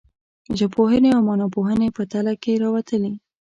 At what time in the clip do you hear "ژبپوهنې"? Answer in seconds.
0.59-1.09